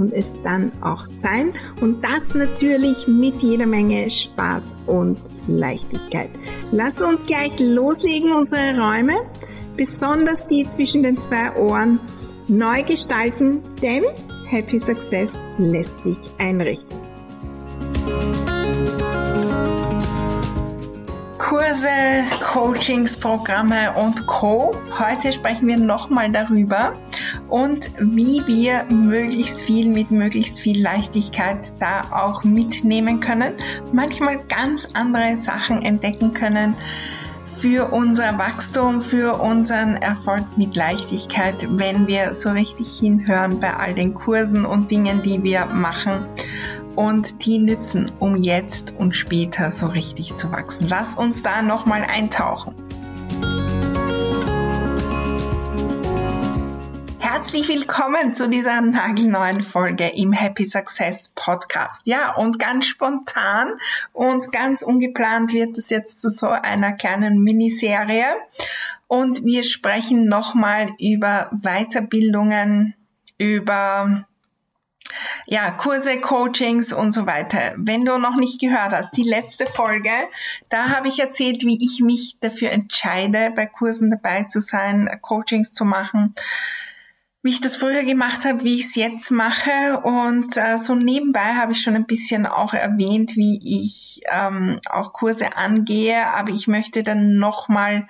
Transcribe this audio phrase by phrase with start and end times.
[0.00, 1.52] und es dann auch sein.
[1.80, 6.30] Und das natürlich mit jeder Menge Spaß und Leichtigkeit.
[6.72, 9.20] Lass uns gleich loslegen, unsere Räume,
[9.76, 12.00] besonders die zwischen den zwei Ohren,
[12.48, 14.04] neu gestalten, denn
[14.48, 16.98] Happy Success lässt sich einrichten.
[21.38, 21.88] Kurse,
[22.52, 24.72] Coachings, Programme und Co.
[24.98, 26.92] Heute sprechen wir nochmal darüber,
[27.50, 33.54] und wie wir möglichst viel mit möglichst viel Leichtigkeit da auch mitnehmen können,
[33.92, 36.74] manchmal ganz andere Sachen entdecken können
[37.60, 43.92] für unser Wachstum, für unseren Erfolg mit Leichtigkeit, wenn wir so richtig hinhören bei all
[43.92, 46.24] den Kursen und Dingen, die wir machen
[46.96, 50.86] und die nützen, um jetzt und später so richtig zu wachsen.
[50.88, 52.74] Lass uns da nochmal eintauchen.
[57.50, 62.06] Herzlich willkommen zu dieser nagelneuen Folge im Happy Success Podcast.
[62.06, 63.72] Ja, und ganz spontan
[64.12, 68.36] und ganz ungeplant wird es jetzt zu so einer kleinen Miniserie.
[69.08, 72.94] Und wir sprechen nochmal über Weiterbildungen,
[73.36, 74.26] über
[75.48, 77.74] ja, Kurse, Coachings und so weiter.
[77.76, 80.12] Wenn du noch nicht gehört hast, die letzte Folge,
[80.68, 85.74] da habe ich erzählt, wie ich mich dafür entscheide, bei Kursen dabei zu sein, Coachings
[85.74, 86.36] zu machen
[87.42, 90.00] wie ich das früher gemacht habe, wie ich es jetzt mache.
[90.02, 95.12] Und äh, so nebenbei habe ich schon ein bisschen auch erwähnt, wie ich ähm, auch
[95.12, 96.26] Kurse angehe.
[96.34, 98.06] Aber ich möchte dann nochmal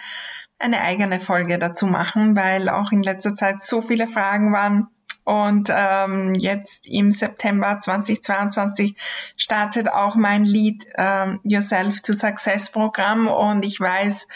[0.59, 4.89] eine eigene Folge dazu machen, weil auch in letzter Zeit so viele Fragen waren.
[5.25, 8.97] Und ähm, jetzt im September 2022
[9.37, 13.29] startet auch mein Lead ähm, Yourself to Success Programm.
[13.29, 14.27] Und ich weiß,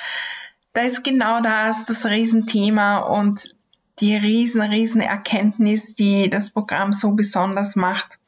[0.72, 2.98] da ist genau das, das Riesenthema.
[2.98, 3.53] Und
[4.00, 8.18] die riesen, riesen Erkenntnis, die das Programm so besonders macht,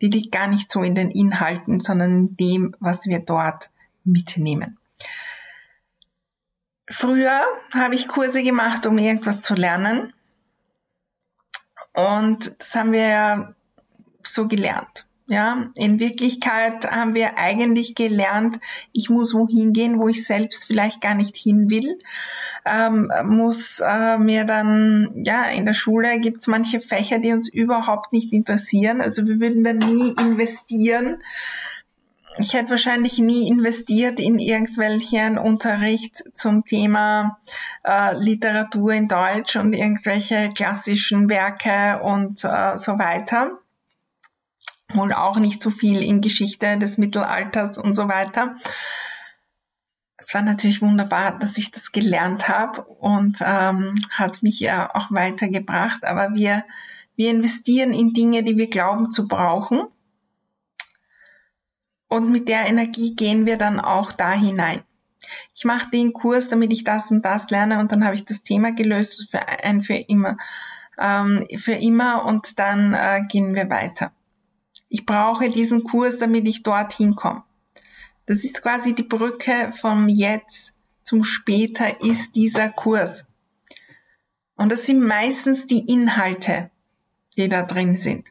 [0.00, 3.70] die liegt gar nicht so in den Inhalten, sondern in dem, was wir dort
[4.04, 4.78] mitnehmen.
[6.88, 7.40] Früher
[7.72, 10.12] habe ich Kurse gemacht, um irgendwas zu lernen.
[11.94, 13.54] Und das haben wir ja
[14.22, 15.06] so gelernt.
[15.32, 18.60] Ja, in Wirklichkeit haben wir eigentlich gelernt,
[18.92, 21.98] ich muss wohin gehen, wo ich selbst vielleicht gar nicht hin will.
[22.66, 28.12] Ähm, muss äh, mir dann, ja, in der Schule gibt's manche Fächer, die uns überhaupt
[28.12, 29.00] nicht interessieren.
[29.00, 31.22] Also wir würden da nie investieren.
[32.36, 37.38] Ich hätte wahrscheinlich nie investiert in irgendwelchen Unterricht zum Thema
[37.84, 43.61] äh, Literatur in Deutsch und irgendwelche klassischen Werke und äh, so weiter
[45.00, 48.56] und auch nicht so viel in Geschichte des Mittelalters und so weiter.
[50.24, 55.10] Es war natürlich wunderbar, dass ich das gelernt habe und ähm, hat mich ja auch
[55.10, 56.04] weitergebracht.
[56.04, 56.64] Aber wir,
[57.16, 59.82] wir investieren in Dinge, die wir glauben zu brauchen.
[62.08, 64.82] Und mit der Energie gehen wir dann auch da hinein.
[65.54, 68.42] Ich mache den Kurs, damit ich das und das lerne und dann habe ich das
[68.42, 70.36] Thema gelöst für ein für immer,
[70.98, 74.12] ähm, für immer und dann äh, gehen wir weiter.
[74.94, 77.44] Ich brauche diesen Kurs, damit ich dorthin komme.
[78.26, 83.24] Das ist quasi die Brücke vom Jetzt zum Später ist dieser Kurs.
[84.54, 86.70] Und das sind meistens die Inhalte,
[87.38, 88.28] die da drin sind.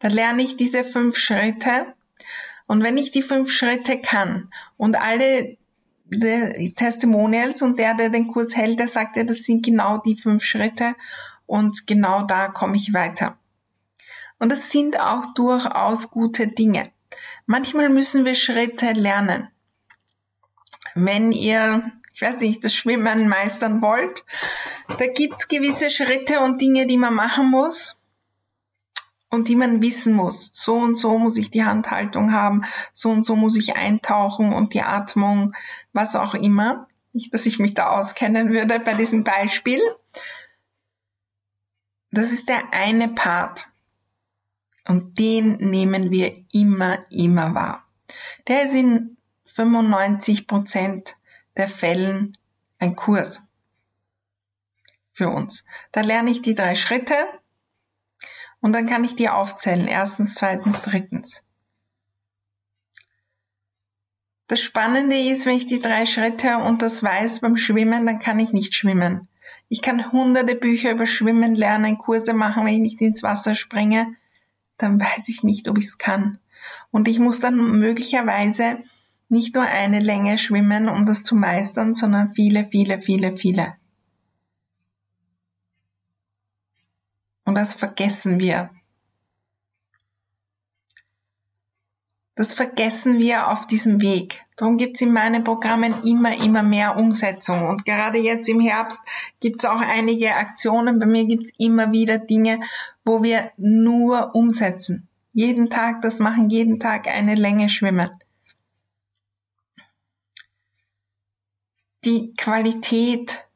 [0.00, 1.94] Da lerne ich diese fünf Schritte.
[2.66, 5.58] Und wenn ich die fünf Schritte kann und alle
[6.74, 10.42] Testimonials und der, der den Kurs hält, der sagt ja, das sind genau die fünf
[10.42, 10.96] Schritte
[11.46, 13.38] und genau da komme ich weiter.
[14.38, 16.90] Und das sind auch durchaus gute Dinge.
[17.46, 19.48] Manchmal müssen wir Schritte lernen.
[20.94, 24.24] Wenn ihr, ich weiß nicht, das Schwimmen meistern wollt,
[24.98, 27.96] da gibt's gewisse Schritte und Dinge, die man machen muss
[29.30, 30.50] und die man wissen muss.
[30.52, 34.74] So und so muss ich die Handhaltung haben, so und so muss ich eintauchen und
[34.74, 35.54] die Atmung,
[35.92, 36.88] was auch immer.
[37.12, 39.80] Nicht, dass ich mich da auskennen würde bei diesem Beispiel.
[42.10, 43.68] Das ist der eine Part.
[44.88, 47.86] Und den nehmen wir immer, immer wahr.
[48.48, 51.14] Der ist in 95 Prozent
[51.58, 52.38] der Fällen
[52.78, 53.42] ein Kurs
[55.12, 55.62] für uns.
[55.92, 57.14] Da lerne ich die drei Schritte
[58.60, 59.86] und dann kann ich die aufzählen.
[59.86, 61.44] Erstens, zweitens, drittens.
[64.46, 68.40] Das Spannende ist, wenn ich die drei Schritte und das weiß beim Schwimmen, dann kann
[68.40, 69.28] ich nicht schwimmen.
[69.68, 74.16] Ich kann hunderte Bücher über Schwimmen lernen, Kurse machen, wenn ich nicht ins Wasser springe,
[74.78, 76.38] dann weiß ich nicht, ob ich es kann.
[76.90, 78.78] Und ich muss dann möglicherweise
[79.28, 83.74] nicht nur eine Länge schwimmen, um das zu meistern, sondern viele, viele, viele, viele.
[87.44, 88.70] Und das vergessen wir.
[92.38, 94.44] Das vergessen wir auf diesem Weg.
[94.54, 97.66] Darum gibt's in meinen Programmen immer, immer mehr Umsetzung.
[97.66, 99.00] Und gerade jetzt im Herbst
[99.40, 101.00] gibt's auch einige Aktionen.
[101.00, 102.60] Bei mir gibt's immer wieder Dinge,
[103.04, 105.08] wo wir nur umsetzen.
[105.32, 108.08] Jeden Tag das machen, jeden Tag eine Länge schwimmen.
[112.04, 113.48] Die Qualität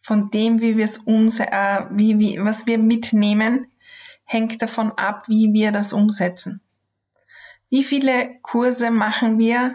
[0.00, 3.72] von dem, wie wir es äh, wie, wie, was wir mitnehmen,
[4.24, 6.60] hängt davon ab, wie wir das umsetzen.
[7.72, 9.74] Wie viele Kurse machen wir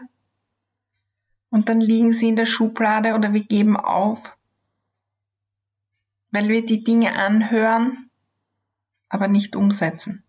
[1.50, 4.38] und dann liegen sie in der Schublade oder wir geben auf,
[6.30, 8.12] weil wir die Dinge anhören,
[9.10, 10.24] aber nicht umsetzen.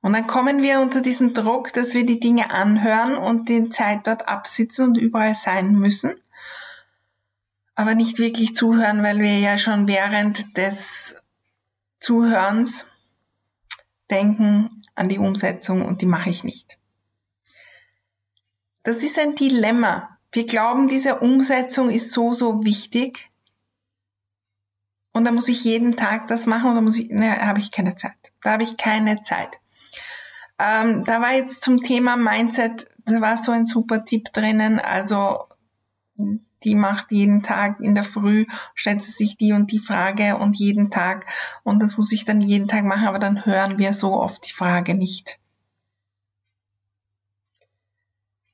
[0.00, 4.06] Und dann kommen wir unter diesen Druck, dass wir die Dinge anhören und die Zeit
[4.06, 6.14] dort absitzen und überall sein müssen,
[7.74, 11.20] aber nicht wirklich zuhören, weil wir ja schon während des
[12.00, 12.86] Zuhörens
[14.10, 16.78] denken an die Umsetzung und die mache ich nicht.
[18.82, 20.18] Das ist ein Dilemma.
[20.32, 23.30] Wir glauben, diese Umsetzung ist so, so wichtig.
[25.12, 27.96] Und da muss ich jeden Tag das machen da muss ich, ne, habe ich keine
[27.96, 28.32] Zeit.
[28.42, 29.58] Da habe ich keine Zeit.
[30.58, 34.80] Ähm, da war jetzt zum Thema Mindset, da war so ein super Tipp drinnen.
[34.80, 35.44] Also
[36.64, 40.56] die macht jeden Tag in der Früh, stellt sie sich die und die Frage und
[40.56, 41.26] jeden Tag.
[41.62, 44.52] Und das muss ich dann jeden Tag machen, aber dann hören wir so oft die
[44.52, 45.38] Frage nicht.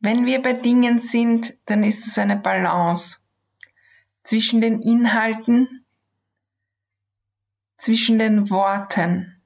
[0.01, 3.19] Wenn wir bei Dingen sind, dann ist es eine Balance
[4.23, 5.87] zwischen den Inhalten,
[7.79, 9.43] zwischen den Worten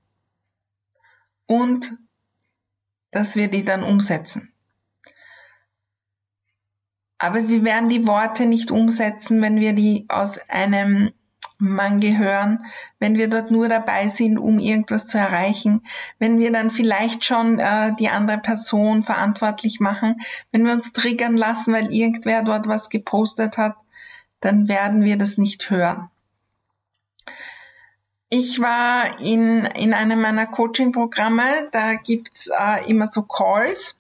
[1.47, 1.97] und
[3.11, 4.53] dass wir die dann umsetzen.
[7.19, 11.13] Aber wir werden die Worte nicht umsetzen, wenn wir die aus einem
[11.59, 12.65] Mangel hören,
[13.01, 15.83] wenn wir dort nur dabei sind, um irgendwas zu erreichen,
[16.21, 20.21] wenn wir dann vielleicht schon äh, die andere Person verantwortlich machen,
[20.53, 23.75] wenn wir uns triggern lassen, weil irgendwer dort was gepostet hat,
[24.41, 26.11] dann werden wir das nicht hören.
[28.31, 31.43] Ich war in, in einem meiner Coaching-Programme,
[31.73, 33.97] da gibt's äh, immer so Calls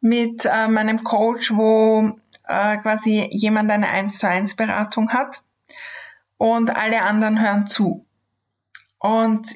[0.00, 2.18] mit äh, meinem Coach, wo
[2.52, 5.42] äh, quasi jemand eine 1 zu 1 Beratung hat
[6.36, 8.04] und alle anderen hören zu.
[8.98, 9.48] Und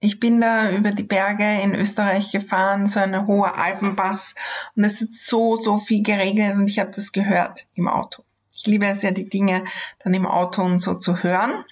[0.00, 4.34] ich bin da über die Berge in Österreich gefahren, so eine hohe Alpenpass
[4.74, 8.24] und es ist so, so viel geregnet und ich habe das gehört im Auto.
[8.52, 9.64] Ich liebe es ja, die Dinge
[10.00, 11.64] dann im Auto und so zu hören.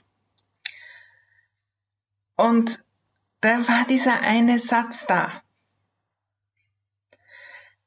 [2.37, 2.83] Und
[3.41, 5.43] da war dieser eine Satz da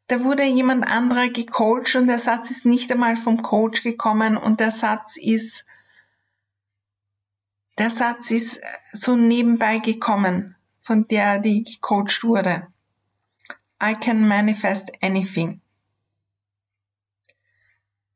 [0.07, 4.59] da wurde jemand anderer gecoacht und der Satz ist nicht einmal vom Coach gekommen und
[4.59, 5.63] der Satz ist,
[7.77, 8.61] der Satz ist
[8.91, 12.67] so nebenbei gekommen von der, die gecoacht wurde.
[13.81, 15.61] I can manifest anything.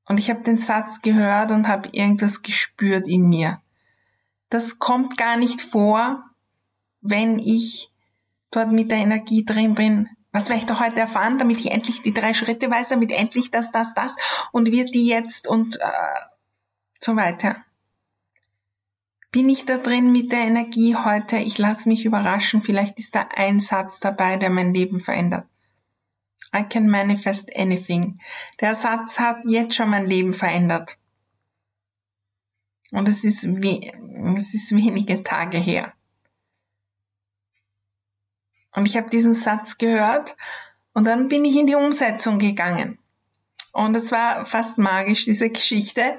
[0.06, 3.62] Und ich habe den Satz gehört und habe irgendwas gespürt in mir.
[4.50, 6.24] Das kommt gar nicht vor,
[7.02, 7.90] wenn ich
[8.52, 12.04] dort mit der Energie drin bin, was werde ich da heute erfahren, damit ich endlich
[12.04, 14.16] die drei Schritte weiß, damit endlich das, das, das
[14.52, 16.20] und wird die jetzt und äh,
[17.00, 17.64] so weiter.
[19.32, 21.38] Bin ich da drin mit der Energie heute?
[21.38, 22.62] Ich lasse mich überraschen.
[22.62, 25.48] Vielleicht ist da ein Satz dabei, der mein Leben verändert.
[26.56, 28.20] I can manifest anything.
[28.62, 31.00] Der Satz hat jetzt schon mein Leben verändert.
[32.92, 35.94] Und es ist, es ist wenige Tage her.
[38.78, 40.38] Und ich habe diesen Satz gehört
[40.94, 43.00] und dann bin ich in die Umsetzung gegangen.
[43.74, 46.16] Und es war fast magisch, diese Geschichte.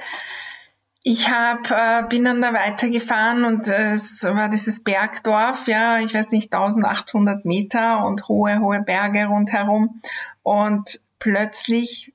[1.04, 6.32] Ich hab, äh, bin dann da weitergefahren und es war dieses Bergdorf, ja, ich weiß
[6.32, 10.02] nicht, 1800 Meter und hohe, hohe Berge rundherum.
[10.42, 12.12] Und plötzlich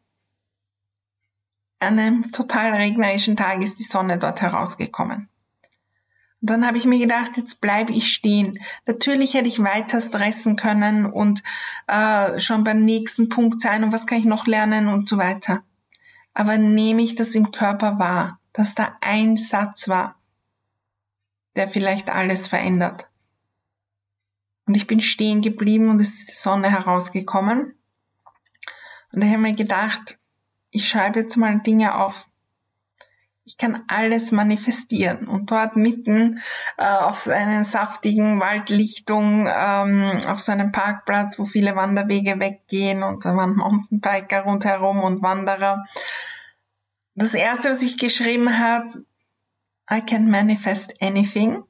[1.79, 5.29] an einem total regnerischen Tag ist die Sonne dort herausgekommen
[6.45, 8.59] dann habe ich mir gedacht, jetzt bleibe ich stehen.
[8.85, 11.41] Natürlich hätte ich weiter stressen können und
[11.87, 15.63] äh, schon beim nächsten Punkt sein und was kann ich noch lernen und so weiter.
[16.33, 20.19] Aber nehme ich das im Körper wahr, dass da ein Satz war,
[21.55, 23.07] der vielleicht alles verändert.
[24.65, 27.73] Und ich bin stehen geblieben und es ist die Sonne herausgekommen.
[29.13, 30.19] Und ich habe mir gedacht,
[30.71, 32.25] ich schreibe jetzt mal Dinge auf.
[33.45, 35.27] Ich kann alles manifestieren.
[35.27, 36.39] Und dort mitten
[36.77, 43.03] äh, auf so einer saftigen Waldlichtung, ähm, auf so einem Parkplatz, wo viele Wanderwege weggehen
[43.03, 45.83] und da waren Mountainbiker rundherum und Wanderer.
[47.15, 49.05] Das erste, was ich geschrieben habe,
[49.91, 51.63] I can manifest anything.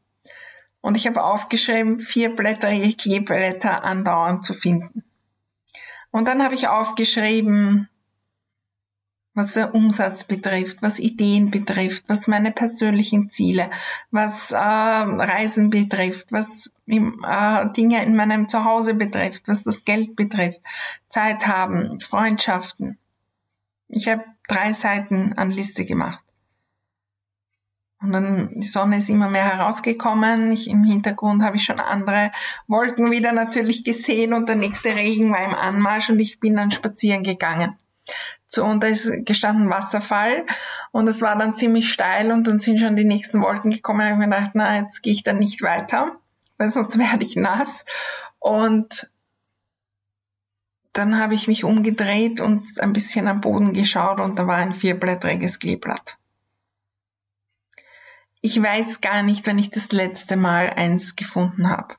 [0.81, 5.03] Und ich habe aufgeschrieben, vierblättrige Kleeblätter andauernd zu finden.
[6.11, 7.89] Und dann habe ich aufgeschrieben,
[9.33, 13.69] was der Umsatz betrifft, was Ideen betrifft, was meine persönlichen Ziele,
[14.11, 20.61] was äh, Reisen betrifft, was äh, Dinge in meinem Zuhause betrifft, was das Geld betrifft,
[21.07, 22.97] Zeit haben, Freundschaften.
[23.87, 26.23] Ich habe drei Seiten an Liste gemacht.
[28.03, 30.51] Und dann die Sonne ist immer mehr herausgekommen.
[30.51, 32.33] Ich, Im Hintergrund habe ich schon andere
[32.67, 36.69] Wolken wieder natürlich gesehen und der nächste Regen war im Anmarsch und ich bin dann
[36.69, 37.77] spazieren gegangen.
[38.47, 40.45] So, und da ist gestanden Wasserfall
[40.91, 44.01] und es war dann ziemlich steil und dann sind schon die nächsten Wolken gekommen.
[44.01, 46.17] Ich habe mir gedacht, na, jetzt gehe ich dann nicht weiter,
[46.57, 47.85] weil sonst werde ich nass.
[48.39, 49.09] Und
[50.91, 54.73] dann habe ich mich umgedreht und ein bisschen am Boden geschaut und da war ein
[54.73, 56.17] vierblättriges Kleeblatt.
[58.41, 61.95] Ich weiß gar nicht, wenn ich das letzte Mal eins gefunden habe.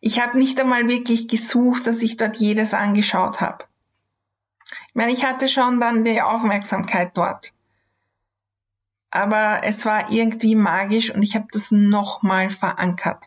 [0.00, 3.64] Ich habe nicht einmal wirklich gesucht, dass ich dort jedes angeschaut habe.
[4.70, 7.52] Ich meine, ich hatte schon dann die Aufmerksamkeit dort.
[9.10, 13.24] Aber es war irgendwie magisch und ich habe das nochmal verankert.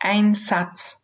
[0.00, 0.98] Ein Satz.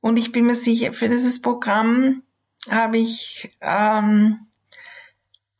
[0.00, 2.22] Und ich bin mir sicher, für dieses Programm
[2.68, 4.46] habe ich ähm,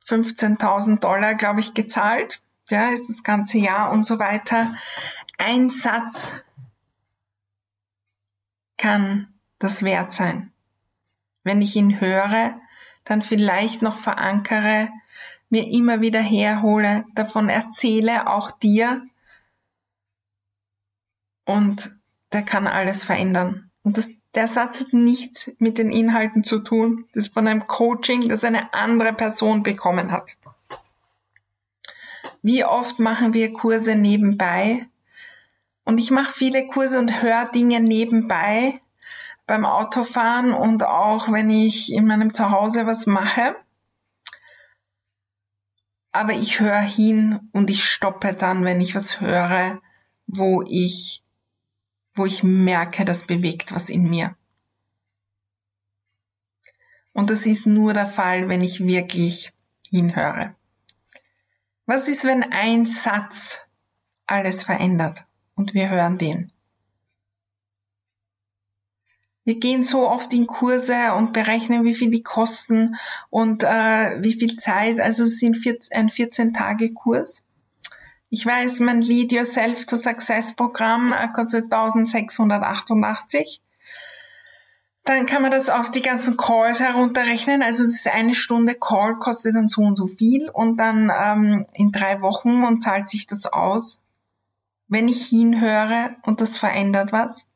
[0.07, 2.43] 15.000 Dollar, glaube ich, gezahlt.
[2.69, 4.75] Ja, ist das ganze Jahr und so weiter.
[5.39, 6.45] Ein Satz
[8.77, 10.50] kann das wert sein.
[11.51, 12.55] Wenn ich ihn höre,
[13.05, 14.89] dann vielleicht noch verankere,
[15.49, 19.03] mir immer wieder herhole, davon erzähle, auch dir.
[21.45, 21.91] Und
[22.31, 23.69] der kann alles verändern.
[23.83, 27.07] Und das der Satz hat nichts mit den Inhalten zu tun.
[27.09, 30.37] Das ist von einem Coaching, das eine andere Person bekommen hat.
[32.43, 34.87] Wie oft machen wir Kurse nebenbei?
[35.83, 38.81] Und ich mache viele Kurse und höre Dinge nebenbei
[39.51, 43.57] beim Autofahren und auch wenn ich in meinem Zuhause was mache.
[46.13, 49.81] Aber ich höre hin und ich stoppe dann, wenn ich was höre,
[50.29, 51.25] wo ich
[52.15, 54.37] wo ich merke, das bewegt was in mir.
[57.13, 59.53] Und das ist nur der Fall, wenn ich wirklich
[59.89, 60.55] hinhöre.
[61.87, 63.67] Was ist, wenn ein Satz
[64.27, 65.25] alles verändert
[65.57, 66.53] und wir hören den?
[69.45, 72.97] Wir gehen so oft in Kurse und berechnen, wie viel die kosten
[73.31, 75.01] und äh, wie viel Zeit.
[75.01, 75.57] Also es sind
[75.93, 77.43] ein 14-Tage-Kurs.
[78.29, 83.61] Ich weiß, mein Lead Yourself to Success Programm äh, kostet 1688.
[85.05, 87.63] Dann kann man das auf die ganzen Calls herunterrechnen.
[87.63, 91.67] Also das ist eine Stunde Call kostet dann so und so viel und dann ähm,
[91.73, 93.99] in drei Wochen und zahlt sich das aus.
[94.87, 97.47] Wenn ich hinhöre und das verändert was.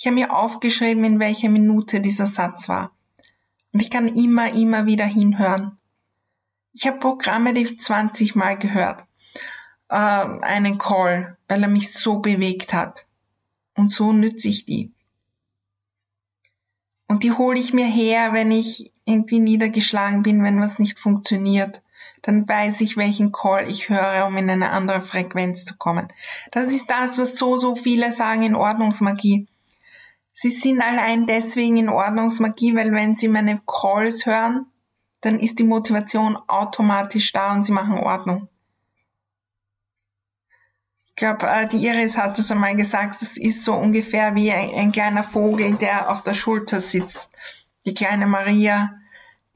[0.00, 2.92] Ich habe mir aufgeschrieben, in welcher Minute dieser Satz war.
[3.70, 5.78] Und ich kann immer, immer wieder hinhören.
[6.72, 9.04] Ich habe Programme, die ich 20 Mal gehört
[9.90, 13.04] äh, einen Call, weil er mich so bewegt hat.
[13.76, 14.90] Und so nütze ich die.
[17.06, 21.82] Und die hole ich mir her, wenn ich irgendwie niedergeschlagen bin, wenn was nicht funktioniert.
[22.22, 26.08] Dann weiß ich, welchen Call ich höre, um in eine andere Frequenz zu kommen.
[26.52, 29.46] Das ist das, was so, so viele sagen in Ordnungsmagie.
[30.32, 34.66] Sie sind allein deswegen in Ordnungsmagie, weil wenn sie meine Calls hören,
[35.20, 38.48] dann ist die Motivation automatisch da und sie machen Ordnung
[41.20, 45.22] glaube, äh, die Iris hat es einmal gesagt, das ist so ungefähr wie ein, kleiner
[45.22, 47.30] Vogel, der auf der Schulter sitzt.
[47.86, 48.90] Die kleine Maria,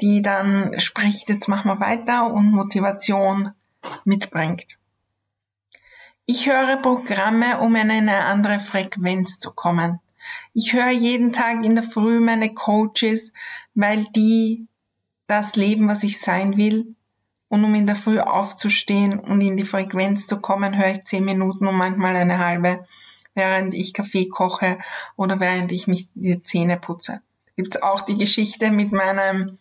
[0.00, 3.52] die dann spricht, jetzt machen wir weiter und Motivation
[4.04, 4.78] mitbringt.
[6.26, 10.00] Ich höre Programme, um in eine andere Frequenz zu kommen.
[10.52, 13.32] Ich höre jeden Tag in der Früh meine Coaches,
[13.74, 14.68] weil die
[15.26, 16.94] das leben, was ich sein will
[17.48, 21.24] und um in der Früh aufzustehen und in die Frequenz zu kommen, höre ich zehn
[21.24, 22.86] Minuten und manchmal eine halbe,
[23.34, 24.78] während ich Kaffee koche
[25.16, 27.20] oder während ich mich die Zähne putze.
[27.56, 29.58] Gibt's auch die Geschichte mit meinem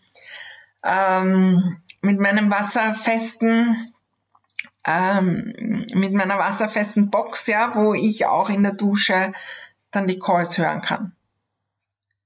[0.83, 3.93] ähm, mit meinem wasserfesten
[4.85, 9.31] ähm, mit meiner wasserfesten Box, ja, wo ich auch in der Dusche
[9.95, 11.15] dann die Calls hören kann.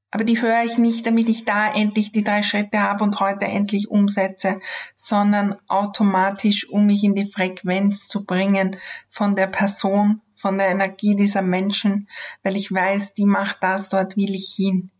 [0.10, 3.46] Aber die höre ich nicht, damit ich da endlich die drei Schritte habe und heute
[3.46, 4.60] endlich umsetze,
[4.96, 8.78] sondern automatisch, um mich in die Frequenz zu bringen
[9.10, 12.08] von der Person, von der Energie dieser Menschen,
[12.42, 14.92] weil ich weiß, die macht das, dort will ich hin.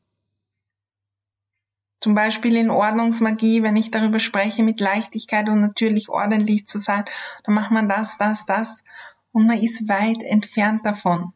[2.02, 7.06] Zum Beispiel in Ordnungsmagie, wenn ich darüber spreche, mit Leichtigkeit und natürlich ordentlich zu sein,
[7.44, 8.84] dann macht man das, das, das
[9.32, 11.34] und man ist weit entfernt davon.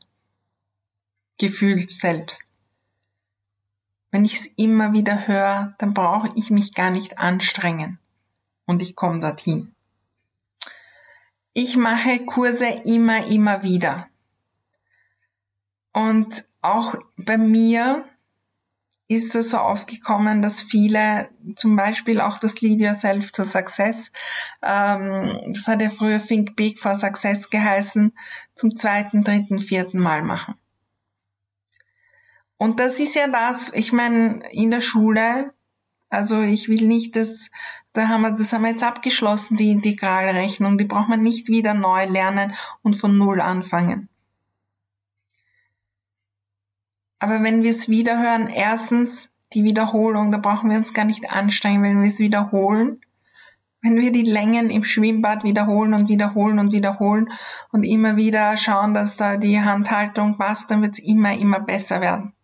[1.41, 2.43] Gefühlt selbst.
[4.11, 7.97] Wenn ich es immer wieder höre, dann brauche ich mich gar nicht anstrengen
[8.67, 9.73] und ich komme dorthin.
[11.53, 14.07] Ich mache Kurse immer, immer wieder.
[15.93, 18.05] Und auch bei mir
[19.07, 24.11] ist es so aufgekommen, dass viele, zum Beispiel auch das Lead Yourself to Success,
[24.61, 28.15] ähm, das hat ja früher Think Big for Success geheißen,
[28.53, 30.53] zum zweiten, dritten, vierten Mal machen.
[32.61, 35.51] Und das ist ja das, ich meine, in der Schule,
[36.09, 37.49] also ich will nicht, dass,
[37.93, 41.73] da haben wir, das haben wir jetzt abgeschlossen, die Integralrechnung, die braucht man nicht wieder
[41.73, 42.53] neu lernen
[42.83, 44.09] und von Null anfangen.
[47.17, 51.81] Aber wenn wir es wiederhören, erstens die Wiederholung, da brauchen wir uns gar nicht anstrengen,
[51.81, 53.01] wenn wir es wiederholen.
[53.81, 57.33] Wenn wir die Längen im Schwimmbad wiederholen und wiederholen und wiederholen
[57.71, 62.01] und immer wieder schauen, dass da die Handhaltung passt, dann wird es immer, immer besser
[62.01, 62.35] werden.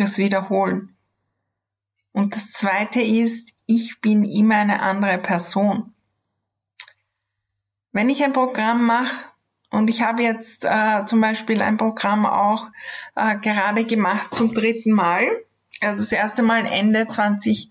[0.00, 0.96] Das Wiederholen.
[2.12, 5.92] Und das Zweite ist, ich bin immer eine andere Person.
[7.92, 9.26] Wenn ich ein Programm mache,
[9.68, 12.68] und ich habe jetzt äh, zum Beispiel ein Programm auch
[13.14, 15.28] äh, gerade gemacht zum dritten Mal.
[15.82, 17.68] Also das erste Mal Ende 2020.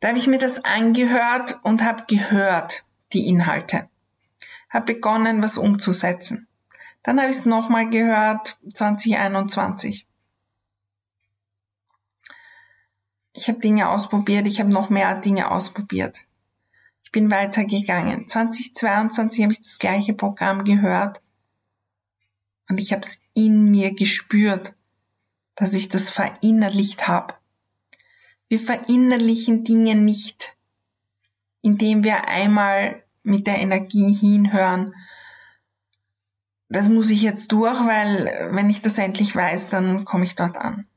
[0.00, 3.90] Da habe ich mir das angehört und habe gehört, die Inhalte.
[4.70, 6.48] Habe begonnen, was umzusetzen.
[7.02, 10.06] Dann habe ich es nochmal gehört, 2021.
[13.34, 16.24] Ich habe Dinge ausprobiert, ich habe noch mehr Dinge ausprobiert
[17.14, 18.26] bin weitergegangen.
[18.26, 21.22] 2022 habe ich das gleiche Programm gehört
[22.68, 24.74] und ich habe es in mir gespürt,
[25.54, 27.34] dass ich das verinnerlicht habe.
[28.48, 30.56] Wir verinnerlichen Dinge nicht,
[31.62, 34.92] indem wir einmal mit der Energie hinhören.
[36.68, 40.56] Das muss ich jetzt durch, weil wenn ich das endlich weiß, dann komme ich dort
[40.56, 40.88] an.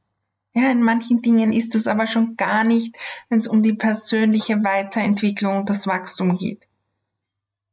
[0.58, 2.96] Ja, in manchen Dingen ist es aber schon gar nicht,
[3.30, 6.68] wenn es um die persönliche Weiterentwicklung und das Wachstum geht.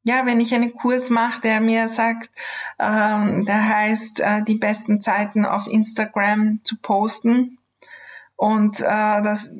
[0.02, 2.30] Ja, wenn ich einen Kurs mache, der mir sagt,
[2.78, 7.56] ähm, der heißt, äh, die besten Zeiten auf Instagram zu posten
[8.36, 9.50] und äh, das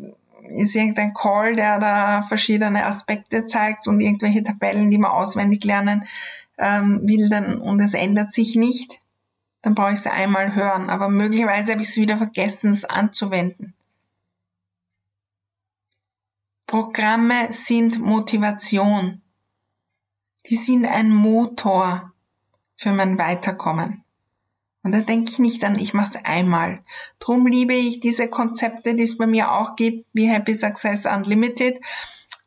[0.51, 6.07] ist irgendein Call, der da verschiedene Aspekte zeigt und irgendwelche Tabellen, die man auswendig lernen
[6.59, 9.01] ähm, will, dann und es ändert sich nicht,
[9.65, 10.91] dann brauche ich es einmal hören.
[10.91, 13.73] Aber möglicherweise habe ich es wieder vergessen, es anzuwenden.
[16.67, 19.23] Programme sind Motivation.
[20.51, 22.13] Die sind ein Motor
[22.77, 24.05] für mein Weiterkommen.
[24.83, 26.81] Und da denke ich nicht an, ich mache es einmal.
[27.19, 31.81] Drum liebe ich diese Konzepte, die es bei mir auch gibt, wie Happy Success Unlimited,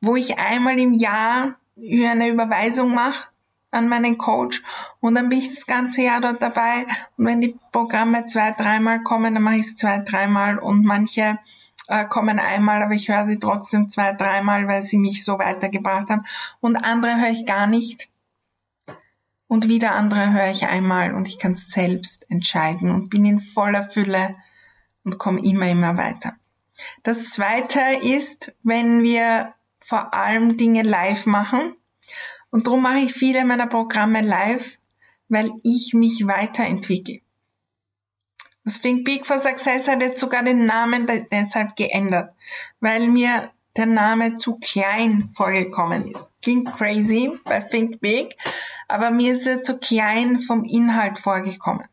[0.02, 3.28] wo ich einmal im Jahr eine Überweisung mache
[3.72, 4.64] an meinen Coach.
[5.00, 6.86] Und dann bin ich das ganze Jahr dort dabei.
[7.18, 10.58] Und wenn die Programme zwei, dreimal kommen, dann mache ich es zwei, dreimal.
[10.58, 11.40] Und manche
[11.88, 16.10] äh, kommen einmal, aber ich höre sie trotzdem zwei, dreimal, weil sie mich so weitergebracht
[16.10, 16.26] haben.
[16.60, 18.10] Und andere höre ich gar nicht.
[19.48, 21.14] Und wieder andere höre ich einmal.
[21.14, 24.36] Und ich kann es selbst entscheiden und bin in voller Fülle
[25.04, 26.34] und komme immer, immer weiter.
[27.04, 31.76] Das zweite ist, wenn wir vor allem Dinge live machen,
[32.50, 34.78] und darum mache ich viele meiner Programme live,
[35.30, 37.22] weil ich mich weiterentwickle.
[38.64, 42.34] Das Think Big for Success hat jetzt sogar den Namen deshalb geändert,
[42.80, 46.32] weil mir der Name zu klein vorgekommen ist.
[46.42, 48.36] Klingt crazy bei Think Big,
[48.88, 51.88] aber mir ist er zu klein vom Inhalt vorgekommen.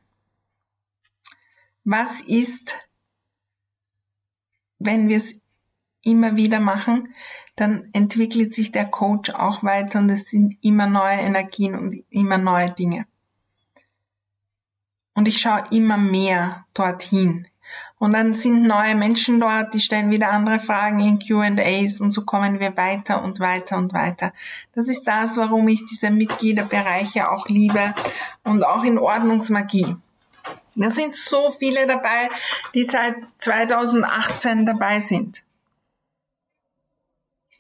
[1.85, 2.77] Was ist,
[4.79, 5.37] wenn wir es
[6.03, 7.15] immer wieder machen,
[7.57, 12.39] dann entwickelt sich der Coach auch weiter und es sind immer neue Energien und immer
[12.39, 13.07] neue Dinge.
[15.15, 17.47] Und ich schaue immer mehr dorthin.
[17.99, 22.25] Und dann sind neue Menschen dort, die stellen wieder andere Fragen in QAs und so
[22.25, 24.33] kommen wir weiter und weiter und weiter.
[24.75, 27.95] Das ist das, warum ich diese Mitgliederbereiche auch liebe
[28.43, 29.97] und auch in Ordnungsmagie.
[30.75, 32.29] Da sind so viele dabei,
[32.75, 35.44] die seit 2018 dabei sind.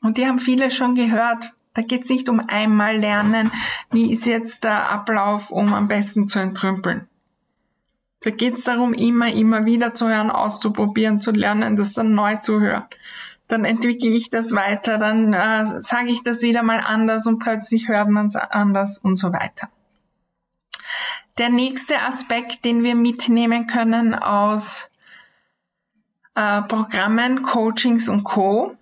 [0.04, 1.54] Und die haben viele schon gehört.
[1.72, 3.50] Da geht es nicht um einmal lernen,
[3.90, 7.08] wie ist jetzt der Ablauf, um am besten zu entrümpeln.
[8.20, 12.36] Da geht es darum, immer, immer wieder zu hören, auszuprobieren, zu lernen, das dann neu
[12.36, 12.84] zu hören.
[13.48, 17.88] Dann entwickle ich das weiter, dann äh, sage ich das wieder mal anders und plötzlich
[17.88, 19.70] hört man es anders und so weiter.
[21.38, 24.90] Der nächste Aspekt, den wir mitnehmen können aus
[26.34, 28.76] äh, Programmen, Coachings und Co.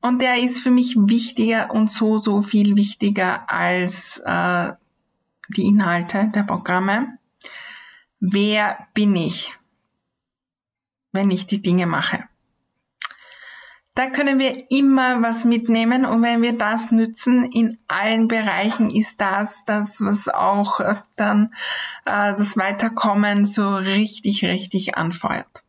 [0.00, 4.72] Und der ist für mich wichtiger und so, so viel wichtiger als äh,
[5.48, 7.18] die Inhalte der Programme.
[8.18, 9.52] Wer bin ich,
[11.12, 12.24] wenn ich die Dinge mache?
[13.94, 19.20] Da können wir immer was mitnehmen und wenn wir das nützen in allen Bereichen, ist
[19.20, 20.80] das das, was auch
[21.16, 21.52] dann
[22.06, 25.64] äh, das Weiterkommen so richtig, richtig anfeuert.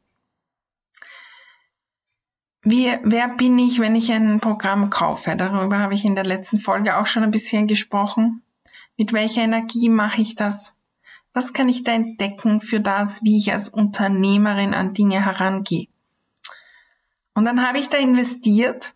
[2.64, 5.36] Wie, wer bin ich, wenn ich ein Programm kaufe?
[5.36, 8.44] Darüber habe ich in der letzten Folge auch schon ein bisschen gesprochen.
[8.98, 10.74] Mit welcher Energie mache ich das?
[11.34, 15.88] Was kann ich da entdecken für das, wie ich als Unternehmerin an Dinge herangehe?
[17.34, 18.94] Und dann habe ich da investiert.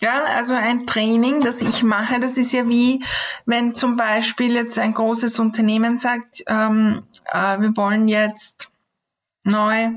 [0.00, 3.02] Ja, also ein Training, das ich mache, das ist ja wie,
[3.46, 8.70] wenn zum Beispiel jetzt ein großes Unternehmen sagt, ähm, äh, wir wollen jetzt
[9.42, 9.90] neu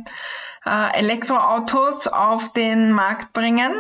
[0.66, 3.74] äh, Elektroautos auf den Markt bringen.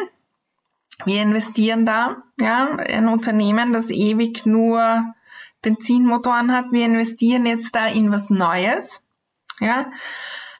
[1.06, 5.14] Wir investieren da, ja, ein Unternehmen, das ewig nur
[5.62, 6.72] Benzinmotoren hat.
[6.72, 9.04] Wir investieren jetzt da in was Neues,
[9.60, 9.92] ja.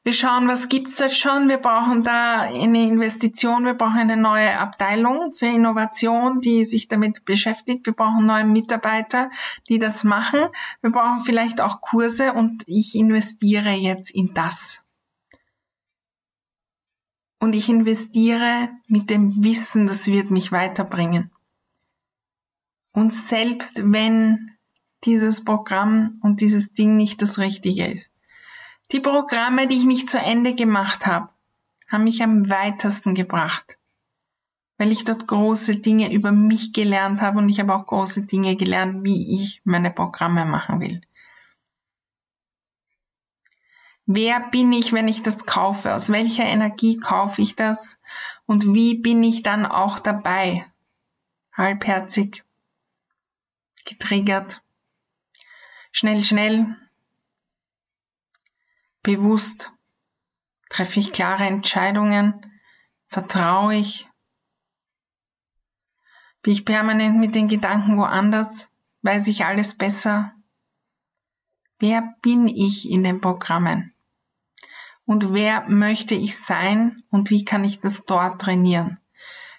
[0.04, 1.48] Wir schauen, was gibt's da schon.
[1.48, 3.66] Wir brauchen da eine Investition.
[3.66, 7.86] Wir brauchen eine neue Abteilung für Innovation, die sich damit beschäftigt.
[7.86, 9.30] Wir brauchen neue Mitarbeiter,
[9.70, 10.48] die das machen.
[10.82, 14.80] Wir brauchen vielleicht auch Kurse und ich investiere jetzt in das.
[17.42, 21.32] Und ich investiere mit dem Wissen, das wird mich weiterbringen.
[22.94, 24.52] Und selbst wenn
[25.06, 28.12] dieses Programm und dieses Ding nicht das Richtige ist.
[28.92, 31.30] Die Programme, die ich nicht zu Ende gemacht habe,
[31.88, 33.80] haben mich am weitesten gebracht,
[34.78, 38.56] weil ich dort große Dinge über mich gelernt habe und ich habe auch große Dinge
[38.56, 41.02] gelernt, wie ich meine Programme machen will.
[44.14, 45.96] Wer bin ich, wenn ich das kaufe?
[45.96, 47.98] Aus welcher Energie kaufe ich das?
[48.46, 50.70] Und wie bin ich dann auch dabei?
[51.54, 52.44] Halbherzig,
[53.86, 54.62] getriggert,
[55.94, 56.76] schnell, schnell,
[59.02, 59.72] bewusst,
[60.70, 62.34] treffe ich klare Entscheidungen,
[63.08, 64.10] vertraue ich,
[66.42, 68.68] bin ich permanent mit den Gedanken woanders,
[69.04, 70.34] weiß ich alles besser.
[71.80, 73.91] Wer bin ich in den Programmen?
[75.12, 78.98] Und wer möchte ich sein und wie kann ich das dort trainieren.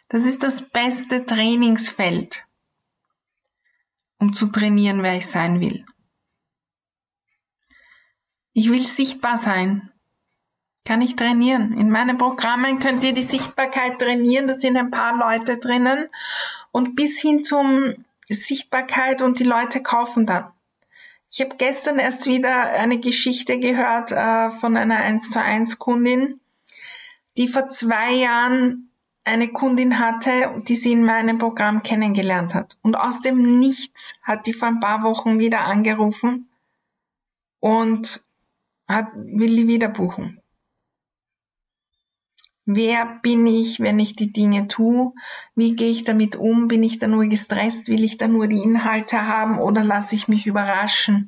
[0.08, 2.46] Das ist das beste Trainingsfeld,
[4.18, 5.84] um zu trainieren, wer ich sein will.
[8.54, 9.92] Ich will sichtbar sein.
[10.86, 11.76] Kann ich trainieren?
[11.76, 14.46] In meinen Programmen könnt ihr die Sichtbarkeit trainieren.
[14.46, 16.08] Da sind ein paar Leute drinnen.
[16.70, 20.50] Und bis hin zum Sichtbarkeit und die Leute kaufen dann.
[21.34, 26.40] Ich habe gestern erst wieder eine Geschichte gehört äh, von einer 1 zu 1 Kundin,
[27.38, 28.90] die vor zwei Jahren
[29.24, 32.76] eine Kundin hatte, die sie in meinem Programm kennengelernt hat.
[32.82, 36.50] Und aus dem Nichts hat die vor ein paar Wochen wieder angerufen
[37.60, 38.22] und
[38.86, 40.41] hat, will die wieder buchen.
[42.64, 45.12] Wer bin ich, wenn ich die Dinge tue?
[45.57, 46.68] Wie gehe ich damit um?
[46.68, 47.88] Bin ich da nur gestresst?
[47.88, 51.27] Will ich da nur die Inhalte haben oder lasse ich mich überraschen,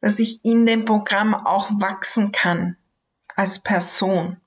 [0.00, 2.76] dass ich in dem Programm auch wachsen kann
[3.34, 4.38] als Person?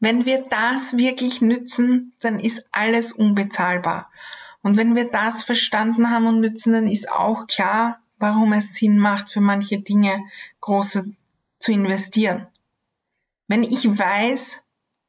[0.00, 4.10] Wenn wir das wirklich nützen, dann ist alles unbezahlbar.
[4.62, 8.98] Und wenn wir das verstanden haben und nützen, dann ist auch klar, warum es Sinn
[8.98, 10.24] macht, für manche Dinge
[10.60, 11.12] große
[11.60, 12.48] zu investieren.
[13.46, 14.62] Wenn ich weiß,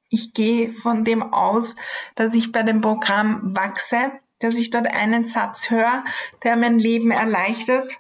[0.10, 1.76] ich gehe von dem aus,
[2.16, 6.04] dass ich bei dem Programm wachse, dass ich dort einen Satz höre,
[6.44, 8.00] der mein Leben erleichtert,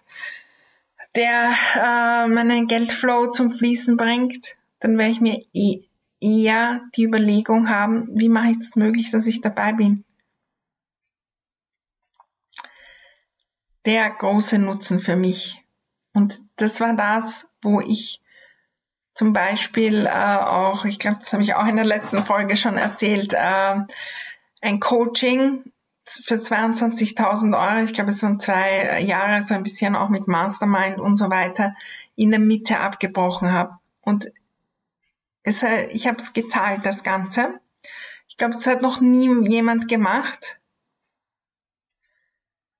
[1.15, 5.83] der äh, meinen Geldflow zum Fließen bringt, dann werde ich mir eh,
[6.19, 10.03] eher die Überlegung haben, wie mache ich das möglich, dass ich dabei bin.
[13.85, 15.63] Der große Nutzen für mich.
[16.13, 18.21] Und das war das, wo ich
[19.17, 22.77] zum Beispiel äh, auch, ich glaube, das habe ich auch in der letzten Folge schon
[22.77, 23.75] erzählt, äh,
[24.61, 25.63] ein Coaching
[26.05, 30.99] für 22.000 Euro, ich glaube, es waren zwei Jahre, so ein bisschen auch mit Mastermind
[30.99, 31.73] und so weiter,
[32.15, 33.79] in der Mitte abgebrochen habe.
[34.01, 34.31] Und
[35.41, 37.59] es, ich habe es gezahlt, das Ganze.
[38.27, 40.61] Ich glaube, das hat noch nie jemand gemacht.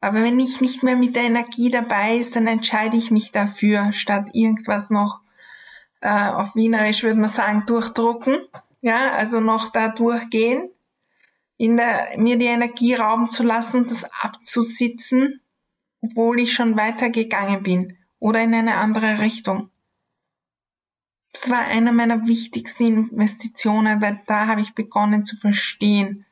[0.01, 3.91] Aber wenn ich nicht mehr mit der Energie dabei ist, dann entscheide ich mich dafür,
[3.91, 5.21] statt irgendwas noch
[6.01, 8.37] äh, auf Wienerisch würde man sagen, durchdrucken.
[8.81, 10.69] Ja, also noch da durchgehen,
[11.57, 15.41] in der, mir die Energie rauben zu lassen, das abzusitzen,
[16.01, 19.69] obwohl ich schon weitergegangen bin oder in eine andere Richtung.
[21.33, 26.25] Das war eine meiner wichtigsten Investitionen, weil da habe ich begonnen zu verstehen,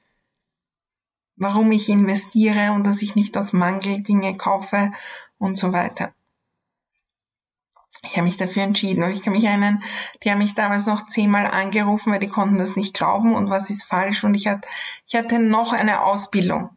[1.36, 4.94] warum ich investiere und dass ich nicht aus Mangel Dinge kaufe
[5.38, 6.14] und so weiter.
[8.06, 9.84] Ich habe mich dafür entschieden und ich kann mich erinnern,
[10.24, 13.70] die haben mich damals noch zehnmal angerufen, weil die konnten das nicht glauben und was
[13.70, 14.68] ist falsch und ich hatte,
[15.08, 16.70] ich hatte noch eine Ausbildung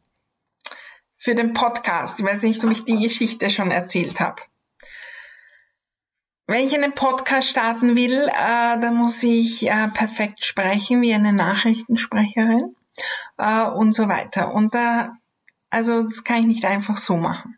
[1.17, 2.21] für den Podcast.
[2.21, 4.43] Ich weiß nicht, ob ich die Geschichte schon erzählt habe.
[6.47, 11.35] Wenn ich einen Podcast starten will, äh, dann muss ich äh, perfekt sprechen wie eine
[11.35, 12.75] Nachrichtensprecherin
[13.37, 14.55] äh, und so weiter.
[14.55, 15.19] Und da,
[15.69, 17.58] also das kann ich nicht einfach so machen.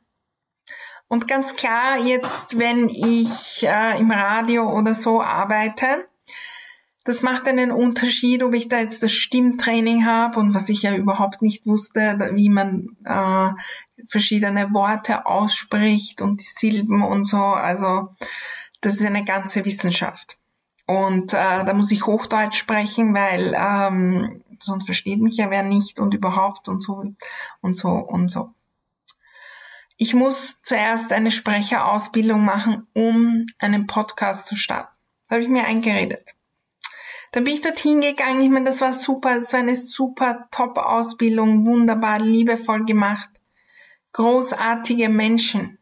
[1.13, 6.07] Und ganz klar, jetzt, wenn ich äh, im Radio oder so arbeite,
[7.03, 10.95] das macht einen Unterschied, ob ich da jetzt das Stimmtraining habe und was ich ja
[10.95, 13.49] überhaupt nicht wusste, wie man äh,
[14.07, 17.39] verschiedene Worte ausspricht und die Silben und so.
[17.39, 18.15] Also
[18.81, 20.39] das ist eine ganze Wissenschaft.
[20.87, 25.99] Und äh, da muss ich Hochdeutsch sprechen, weil ähm, sonst versteht mich ja wer nicht
[25.99, 27.03] und überhaupt und so
[27.61, 28.55] und so und so.
[30.03, 34.89] Ich muss zuerst eine Sprecherausbildung machen, um einen Podcast zu starten.
[35.29, 36.27] Da habe ich mir eingeredet.
[37.33, 38.41] Dann bin ich dorthin gegangen.
[38.41, 39.39] Ich meine, das war super.
[39.39, 41.67] Das war eine super Top-Ausbildung.
[41.67, 43.29] Wunderbar, liebevoll gemacht.
[44.15, 45.79] Großartige Menschen.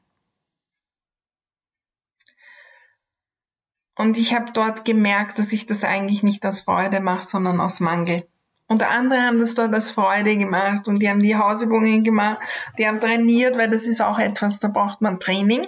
[3.94, 7.78] Und ich habe dort gemerkt, dass ich das eigentlich nicht aus Freude mache, sondern aus
[7.78, 8.28] Mangel.
[8.68, 12.38] Und andere haben das dort als Freude gemacht und die haben die Hausübungen gemacht,
[12.76, 15.66] die haben trainiert, weil das ist auch etwas, da braucht man Training.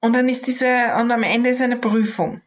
[0.00, 2.40] Und dann ist diese, und am Ende ist eine Prüfung.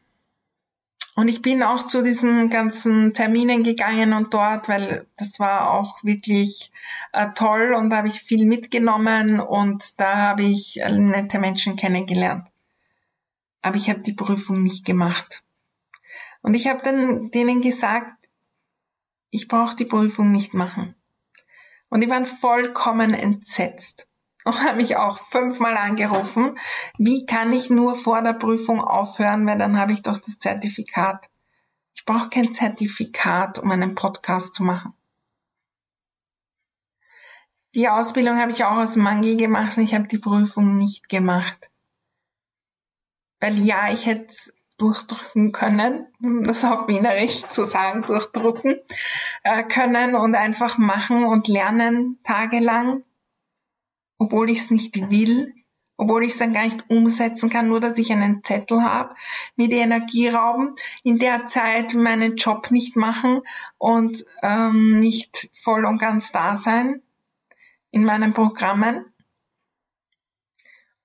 [1.16, 6.04] Und ich bin auch zu diesen ganzen Terminen gegangen und dort, weil das war auch
[6.04, 6.72] wirklich
[7.12, 12.48] äh, toll und da habe ich viel mitgenommen und da habe ich nette Menschen kennengelernt.
[13.62, 15.44] Aber ich habe die Prüfung nicht gemacht.
[16.42, 18.21] Und ich habe dann denen gesagt,
[19.32, 20.96] ich brauche die Prüfung nicht machen.
[21.90, 24.08] Und die waren vollkommen entsetzt
[24.46, 26.58] und haben mich auch fünfmal angerufen.
[26.98, 31.30] Wie kann ich nur vor der Prüfung aufhören, weil dann habe ich doch das Zertifikat.
[31.94, 34.94] Ich brauche kein Zertifikat, um einen Podcast zu machen.
[37.74, 41.72] Die Ausbildung habe ich auch aus Mangel gemacht und ich habe die Prüfung nicht gemacht.
[43.40, 44.36] Weil ja, ich hätte
[44.82, 48.80] durchdrücken können, um das auf Wienerisch zu sagen, durchdrucken
[49.44, 53.04] äh, können und einfach machen und lernen tagelang,
[54.18, 55.54] obwohl ich es nicht will,
[55.98, 59.14] obwohl ich es dann gar nicht umsetzen kann, nur dass ich einen Zettel habe,
[59.56, 63.42] mir die Energie rauben, in der Zeit meinen Job nicht machen
[63.78, 67.04] und ähm, nicht voll und ganz da sein
[67.92, 69.06] in meinen Programmen.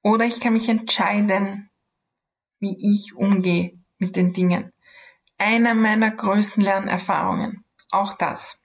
[0.02, 1.68] Oder ich kann mich entscheiden,
[2.58, 4.72] wie ich umgehe mit den Dingen.
[5.38, 7.64] Einer meiner größten Lernerfahrungen.
[7.90, 8.58] Auch das.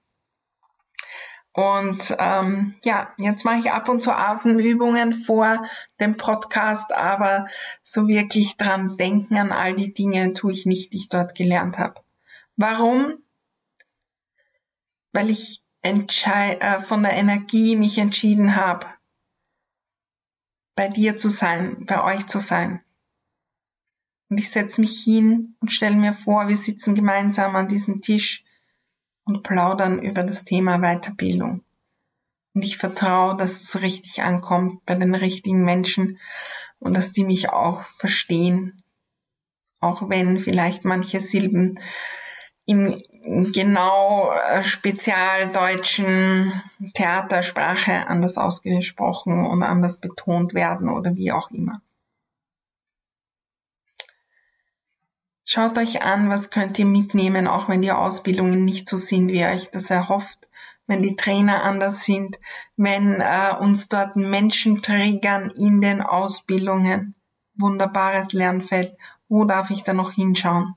[1.54, 5.68] Und ähm, ja, jetzt mache ich ab und zu Atemübungen vor
[6.00, 7.46] dem Podcast, aber
[7.84, 11.78] so wirklich dran denken an all die Dinge tue ich nicht, die ich dort gelernt
[11.78, 12.02] habe.
[12.56, 13.18] Warum?
[15.12, 18.88] Weil ich äh, von der Energie mich entschieden habe,
[20.76, 22.82] bei dir zu sein, bei euch zu sein.
[24.32, 28.46] Und ich setze mich hin und stelle mir vor, wir sitzen gemeinsam an diesem Tisch
[29.26, 31.66] und plaudern über das Thema Weiterbildung.
[32.54, 36.18] Und ich vertraue, dass es richtig ankommt bei den richtigen Menschen
[36.80, 38.82] und dass die mich auch verstehen.
[39.82, 41.78] Auch wenn vielleicht manche Silben
[42.66, 43.02] im
[43.52, 46.54] genau äh, spezialdeutschen
[46.94, 51.82] Theatersprache anders ausgesprochen und anders betont werden oder wie auch immer.
[55.54, 59.42] Schaut euch an, was könnt ihr mitnehmen, auch wenn die Ausbildungen nicht so sind, wie
[59.42, 60.48] ihr euch das erhofft,
[60.88, 62.40] wenn die Trainer anders sind,
[62.78, 67.16] wenn äh, uns dort Menschen triggern in den Ausbildungen.
[67.56, 68.96] Wunderbares Lernfeld.
[69.28, 70.76] Wo darf ich da noch hinschauen?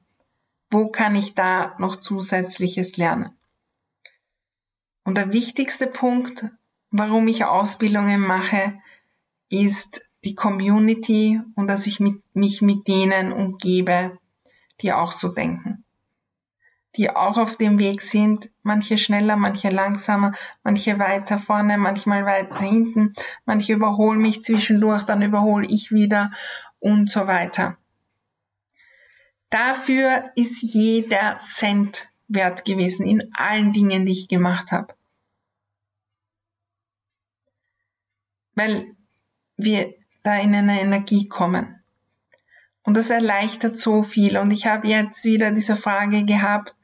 [0.73, 3.31] Wo kann ich da noch zusätzliches lernen?
[5.05, 6.47] Und der wichtigste Punkt,
[6.91, 8.75] warum ich Ausbildungen mache,
[9.51, 14.19] ist die Community und dass ich mit, mich mit denen umgebe,
[14.85, 15.85] die auch so denken.
[16.97, 20.31] die auch auf dem Weg sind, manche schneller, manche langsamer,
[20.63, 26.31] manche weiter vorne, manchmal weiter hinten, manche überholen mich zwischendurch, dann überhole ich wieder
[26.79, 27.77] und so weiter.
[29.51, 34.95] Dafür ist jeder Cent wert gewesen in allen Dingen, die ich gemacht habe.
[38.55, 38.87] Weil
[39.57, 41.84] wir da in eine Energie kommen.
[42.85, 44.37] Und das erleichtert so viel.
[44.39, 46.75] Und ich habe jetzt wieder diese Frage gehabt,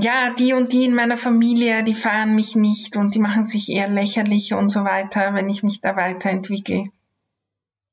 [0.00, 3.68] ja, die und die in meiner Familie, die feiern mich nicht und die machen sich
[3.68, 6.90] eher lächerlich und so weiter, wenn ich mich da weiterentwickle.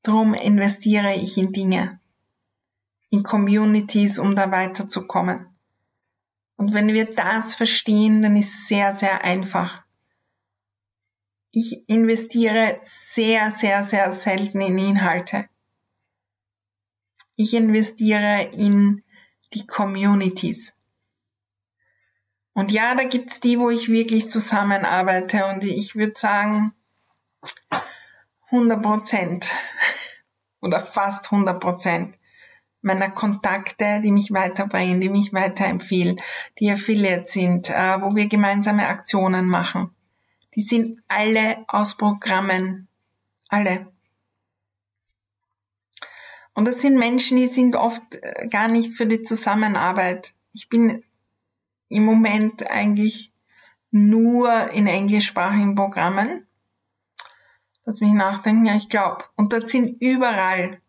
[0.04, 1.98] Drum investiere ich in Dinge,
[3.10, 5.46] in Communities, um da weiterzukommen.
[6.56, 9.82] Und wenn wir das verstehen, dann ist es sehr, sehr einfach.
[11.50, 15.48] Ich investiere sehr, sehr, sehr selten in Inhalte.
[17.36, 19.02] Ich investiere in
[19.52, 20.74] die Communities.
[22.54, 26.72] Und ja, da gibt's die, wo ich wirklich zusammenarbeite und ich würde sagen
[28.46, 29.50] 100 Prozent
[30.60, 32.16] oder fast 100 Prozent
[32.80, 36.16] meiner Kontakte, die mich weiterbringen, die mich weiterempfehlen,
[36.58, 39.90] die Affiliate sind, äh, wo wir gemeinsame Aktionen machen.
[40.54, 42.88] Die sind alle aus Programmen.
[43.48, 43.92] Alle.
[46.56, 50.32] Und das sind Menschen, die sind oft äh, gar nicht für die Zusammenarbeit.
[50.52, 51.04] Ich bin
[51.90, 53.30] im Moment eigentlich
[53.90, 56.46] nur in englischsprachigen Programmen.
[57.84, 59.26] Lass mich nachdenken, ja, ich glaube.
[59.36, 60.80] Und dort sind überall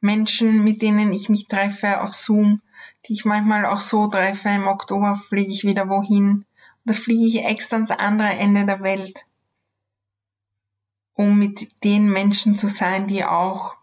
[0.00, 2.62] Menschen, mit denen ich mich treffe auf Zoom,
[3.04, 4.48] die ich manchmal auch so treffe.
[4.48, 6.46] Im Oktober fliege ich wieder wohin.
[6.84, 9.26] Da fliege ich extra ans andere Ende der Welt,
[11.14, 13.79] um mit den Menschen zu sein, die auch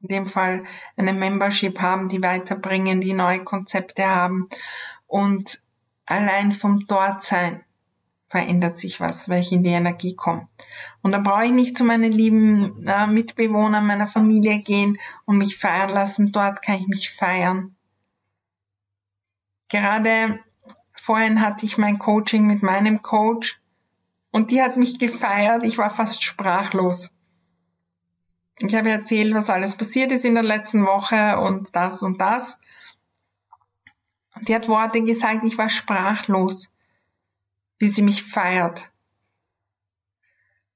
[0.00, 0.64] in dem Fall
[0.96, 4.48] eine Membership haben, die weiterbringen, die neue Konzepte haben.
[5.06, 5.60] Und
[6.06, 7.64] allein vom Dortsein
[8.28, 10.48] verändert sich was, weil ich in die Energie komme.
[11.02, 15.56] Und da brauche ich nicht zu meinen lieben äh, Mitbewohnern meiner Familie gehen und mich
[15.56, 16.30] feiern lassen.
[16.30, 17.74] Dort kann ich mich feiern.
[19.68, 20.40] Gerade
[20.92, 23.60] vorhin hatte ich mein Coaching mit meinem Coach
[24.30, 25.64] und die hat mich gefeiert.
[25.64, 27.10] Ich war fast sprachlos.
[28.60, 32.58] Ich habe erzählt, was alles passiert ist in der letzten Woche und das und das.
[34.34, 36.68] Und die hat Worte gesagt, ich war sprachlos,
[37.78, 38.90] wie sie mich feiert.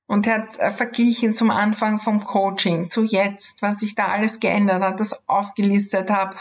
[0.06, 4.40] Und er hat äh, verglichen zum Anfang vom Coaching zu jetzt, was sich da alles
[4.40, 6.36] geändert hat, das aufgelistet habe.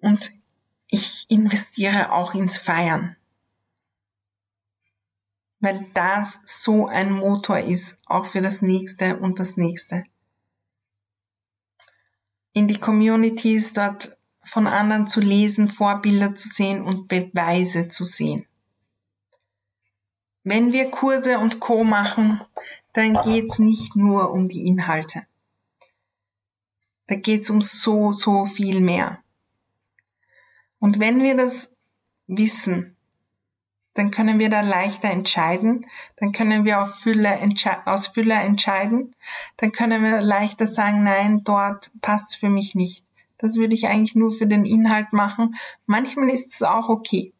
[0.00, 0.30] Und
[0.88, 3.16] ich investiere auch ins Feiern.
[5.66, 10.04] Weil das so ein Motor ist, auch für das nächste und das nächste.
[12.52, 18.46] In die Communities dort von anderen zu lesen, Vorbilder zu sehen und Beweise zu sehen.
[20.44, 22.40] Wenn wir Kurse und Co machen,
[22.92, 25.26] dann geht's nicht nur um die Inhalte.
[27.08, 29.20] Da geht's um so, so viel mehr.
[30.78, 31.74] Und wenn wir das
[32.28, 32.95] wissen,
[33.96, 37.40] dann können wir da leichter entscheiden, dann können wir auf Fülle
[37.86, 39.14] aus Fülle entscheiden,
[39.56, 43.04] dann können wir leichter sagen, nein, dort passt für mich nicht.
[43.38, 45.56] Das würde ich eigentlich nur für den Inhalt machen.
[45.86, 47.32] Manchmal ist es auch okay.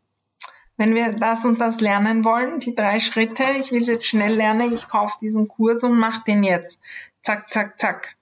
[0.78, 4.72] Wenn wir das und das lernen wollen, die drei Schritte, ich will jetzt schnell lernen,
[4.72, 6.80] ich kaufe diesen Kurs und mache den jetzt.
[7.22, 8.16] Zack, zack, zack.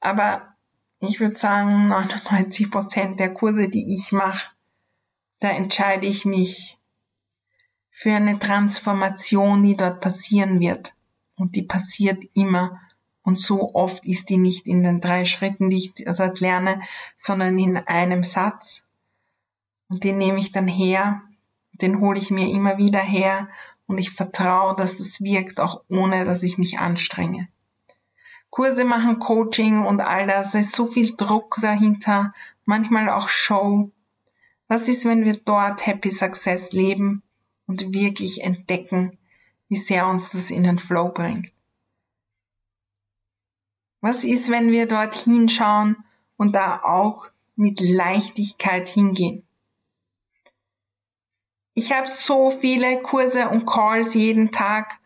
[0.00, 0.54] Aber
[1.00, 4.55] ich würde sagen, 99 Prozent der Kurse, die ich mache,
[5.40, 6.78] da entscheide ich mich
[7.90, 10.94] für eine Transformation, die dort passieren wird.
[11.36, 12.80] Und die passiert immer.
[13.22, 16.80] Und so oft ist die nicht in den drei Schritten, die ich dort lerne,
[17.16, 18.82] sondern in einem Satz.
[19.88, 21.22] Und den nehme ich dann her,
[21.72, 23.48] den hole ich mir immer wieder her
[23.86, 27.48] und ich vertraue, dass das wirkt, auch ohne dass ich mich anstrenge.
[28.50, 32.32] Kurse machen, Coaching und all das, es ist so viel Druck dahinter,
[32.64, 33.90] manchmal auch Show.
[34.68, 37.22] Was ist, wenn wir dort Happy Success leben
[37.66, 39.18] und wirklich entdecken,
[39.68, 41.52] wie sehr uns das in den Flow bringt?
[44.00, 45.96] Was ist, wenn wir dort hinschauen
[46.36, 49.46] und da auch mit Leichtigkeit hingehen?
[51.74, 54.98] Ich habe so viele Kurse und Calls jeden Tag.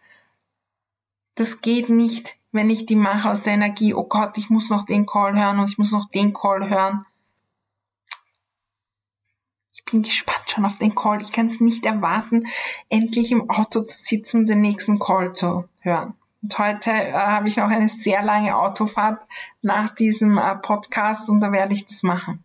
[1.35, 4.85] Das geht nicht, wenn ich die mache aus der Energie, oh Gott, ich muss noch
[4.85, 7.07] den Call hören und ich muss noch den Call hören.
[9.73, 11.23] Ich bin gespannt schon auf den Call.
[11.23, 12.47] Ich kann es nicht erwarten,
[12.89, 16.15] endlich im Auto zu sitzen und den nächsten Call zu hören.
[16.43, 19.23] Und heute äh, habe ich noch eine sehr lange Autofahrt
[19.63, 22.45] nach diesem äh, Podcast und da werde ich das machen.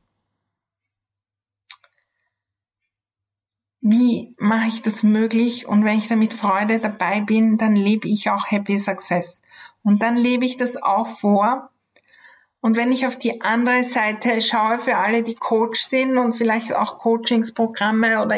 [3.88, 5.68] wie mache ich das möglich?
[5.68, 9.44] Und wenn ich da mit Freude dabei bin, dann lebe ich auch Happy Success.
[9.84, 11.70] Und dann lebe ich das auch vor.
[12.66, 16.74] Und wenn ich auf die andere Seite schaue, für alle, die Coach sind und vielleicht
[16.74, 18.38] auch Coachingsprogramme oder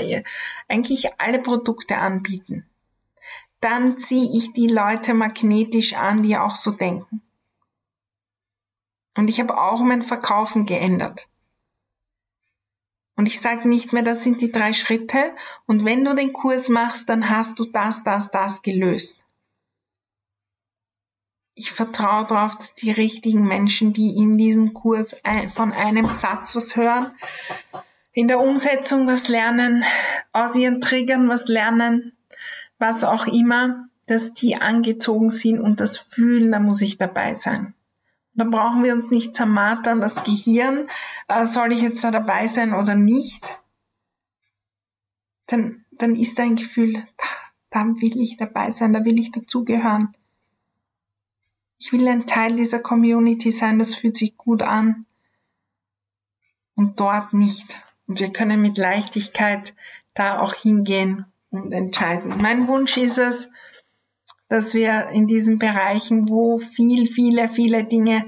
[0.67, 2.65] eigentlich alle Produkte anbieten,
[3.61, 7.21] dann ziehe ich die Leute magnetisch an, die auch so denken.
[9.15, 11.29] Und ich habe auch mein Verkaufen geändert.
[13.15, 15.31] Und ich sage nicht mehr, das sind die drei Schritte.
[15.67, 19.23] Und wenn du den Kurs machst, dann hast du das, das, das gelöst.
[21.59, 25.15] Ich vertraue darauf, dass die richtigen Menschen, die in diesem Kurs
[25.49, 27.15] von einem Satz was hören,
[28.11, 29.83] in der Umsetzung was lernen,
[30.33, 32.15] aus ihren Triggern was lernen,
[32.77, 37.73] was auch immer, dass die angezogen sind und das fühlen, da muss ich dabei sein.
[38.35, 40.87] Da brauchen wir uns nicht zermartern, das Gehirn,
[41.27, 43.57] äh, soll ich jetzt da dabei sein oder nicht?
[45.47, 47.25] Dann, dann ist ein Gefühl, da,
[47.71, 50.15] da will ich dabei sein, da will ich dazugehören.
[51.79, 55.05] Ich will ein Teil dieser Community sein, das fühlt sich gut an.
[56.75, 57.81] Und dort nicht.
[58.07, 59.73] Und wir können mit Leichtigkeit
[60.13, 62.37] da auch hingehen und entscheiden.
[62.41, 63.49] Mein Wunsch ist es,
[64.49, 68.25] dass wir in diesen Bereichen, wo viel, viele, viele Dinge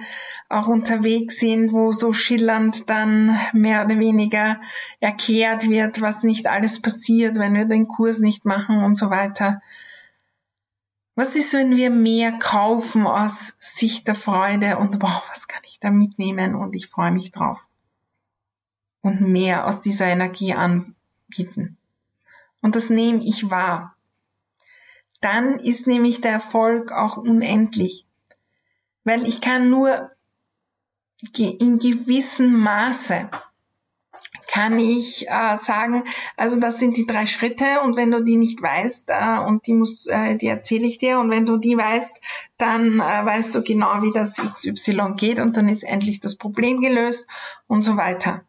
[0.49, 4.59] auch unterwegs sind, wo so schillernd dann mehr oder weniger
[4.99, 9.61] erklärt wird, was nicht alles passiert, wenn wir den Kurs nicht machen und so weiter.
[11.19, 15.79] Was ist, wenn wir mehr kaufen aus Sicht der Freude und wow, was kann ich
[15.79, 17.67] da mitnehmen und ich freue mich drauf.
[19.01, 21.77] Und mehr aus dieser Energie anbieten.
[22.61, 23.97] Und das nehme ich wahr
[25.21, 28.05] dann ist nämlich der Erfolg auch unendlich.
[29.03, 30.09] Weil ich kann nur
[31.35, 33.29] in gewissem Maße
[34.47, 36.03] kann ich äh, sagen,
[36.35, 39.73] also das sind die drei Schritte und wenn du die nicht weißt äh, und die
[39.73, 42.19] muss, äh, die erzähle ich dir und wenn du die weißt,
[42.57, 46.81] dann äh, weißt du genau, wie das XY geht und dann ist endlich das Problem
[46.81, 47.27] gelöst
[47.67, 48.43] und so weiter.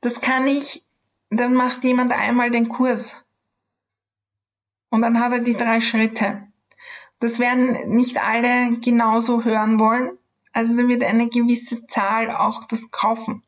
[0.00, 0.84] Das kann ich,
[1.30, 3.16] dann macht jemand einmal den Kurs
[4.90, 6.46] und dann hat er die drei Schritte.
[7.20, 10.18] Das werden nicht alle genauso hören wollen.
[10.52, 13.42] Also da wird eine gewisse Zahl auch das kaufen.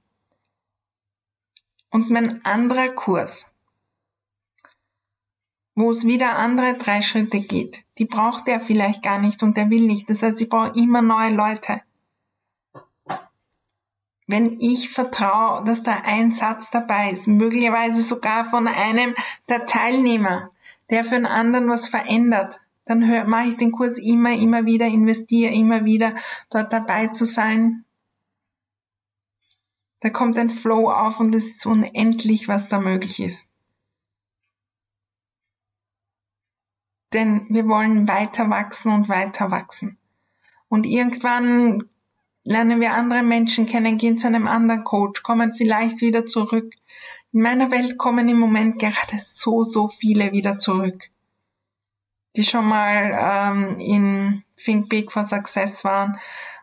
[1.96, 3.46] Und mein anderer Kurs,
[5.74, 9.70] wo es wieder andere drei Schritte geht, die braucht er vielleicht gar nicht und der
[9.70, 10.10] will nicht.
[10.10, 11.80] Das heißt, ich brauche immer neue Leute.
[14.26, 19.14] Wenn ich vertraue, dass da ein Satz dabei ist, möglicherweise sogar von einem
[19.48, 20.50] der Teilnehmer,
[20.90, 25.54] der für einen anderen was verändert, dann mache ich den Kurs immer, immer wieder, investiere
[25.54, 26.12] immer wieder,
[26.50, 27.85] dort dabei zu sein.
[30.06, 33.48] Da kommt ein Flow auf und es ist unendlich, was da möglich ist.
[37.12, 39.98] Denn wir wollen weiter wachsen und weiter wachsen.
[40.68, 41.88] Und irgendwann
[42.44, 46.72] lernen wir andere Menschen kennen, gehen zu einem anderen Coach, kommen vielleicht wieder zurück
[47.32, 51.10] in meiner Welt kommen im Moment gerade so, so viele wieder zurück,
[52.36, 56.16] die schon mal ähm, in Think Big for Success waren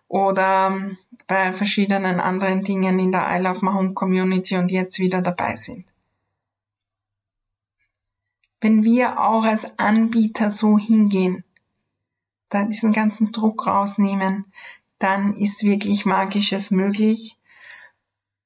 [0.07, 0.97] oder ähm,
[1.34, 5.55] bei verschiedenen anderen Dingen in der I Love My Home Community und jetzt wieder dabei
[5.55, 5.84] sind.
[8.61, 11.43] Wenn wir auch als Anbieter so hingehen,
[12.49, 14.45] da diesen ganzen Druck rausnehmen,
[14.99, 17.36] dann ist wirklich Magisches möglich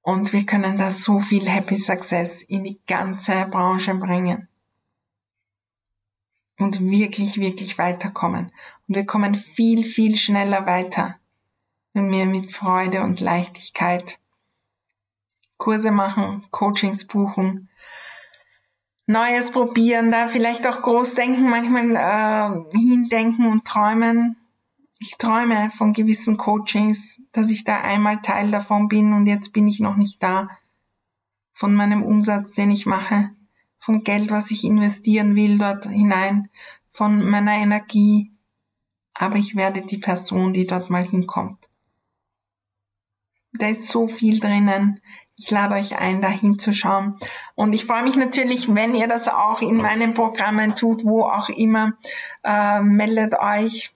[0.01, 4.47] und wir können da so viel Happy Success in die ganze Branche bringen.
[6.57, 8.53] Und wirklich, wirklich weiterkommen.
[8.87, 11.19] Und wir kommen viel, viel schneller weiter,
[11.97, 14.19] wenn wir mit Freude und Leichtigkeit
[15.57, 17.69] Kurse machen, Coachings buchen,
[19.07, 24.35] Neues probieren, da vielleicht auch groß denken, manchmal äh, hindenken und träumen,
[24.99, 29.67] ich träume von gewissen Coachings, dass ich da einmal Teil davon bin und jetzt bin
[29.67, 30.49] ich noch nicht da.
[31.53, 33.31] Von meinem Umsatz, den ich mache,
[33.79, 36.49] vom Geld, was ich investieren will dort hinein,
[36.91, 38.31] von meiner Energie.
[39.15, 41.67] Aber ich werde die Person, die dort mal hinkommt.
[43.59, 45.01] Da ist so viel drinnen.
[45.37, 47.15] Ich lade euch ein, da hinzuschauen.
[47.55, 51.49] Und ich freue mich natürlich, wenn ihr das auch in meinen Programmen tut, wo auch
[51.49, 51.93] immer.
[52.43, 53.93] Äh, meldet euch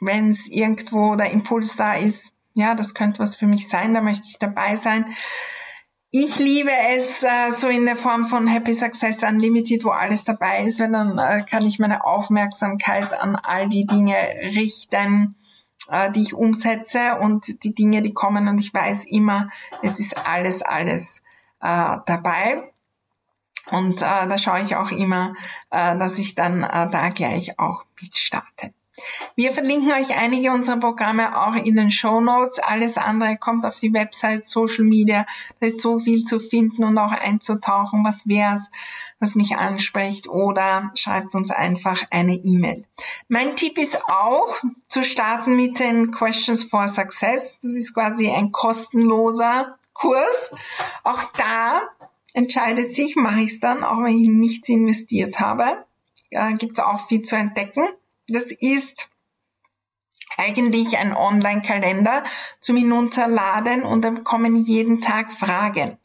[0.00, 4.00] wenn es irgendwo der Impuls da ist, ja, das könnte was für mich sein, da
[4.00, 5.06] möchte ich dabei sein.
[6.10, 10.64] Ich liebe es äh, so in der Form von Happy Success Unlimited, wo alles dabei
[10.64, 15.36] ist, weil dann äh, kann ich meine Aufmerksamkeit an all die Dinge richten,
[15.90, 19.50] äh, die ich umsetze und die Dinge, die kommen und ich weiß immer,
[19.82, 21.22] es ist alles, alles
[21.60, 22.72] äh, dabei.
[23.70, 25.34] Und äh, da schaue ich auch immer,
[25.70, 28.72] äh, dass ich dann äh, da gleich auch mitstarte.
[29.34, 32.58] Wir verlinken euch einige unserer Programme auch in den Show Notes.
[32.58, 35.26] Alles andere kommt auf die Website, Social Media.
[35.60, 38.04] Da ist so viel zu finden und auch einzutauchen.
[38.04, 38.70] Was wär's,
[39.20, 40.28] was mich anspricht?
[40.28, 42.84] Oder schreibt uns einfach eine E-Mail.
[43.28, 44.56] Mein Tipp ist auch
[44.88, 47.58] zu starten mit den Questions for Success.
[47.62, 50.50] Das ist quasi ein kostenloser Kurs.
[51.04, 51.82] Auch da
[52.32, 55.84] entscheidet sich, mache ich es dann, auch wenn ich nichts investiert habe.
[56.30, 57.88] Da gibt es auch viel zu entdecken.
[58.28, 59.08] Das ist
[60.36, 62.24] eigentlich ein Online-Kalender
[62.60, 65.96] zum Hinunterladen und da kommen jeden Tag Fragen.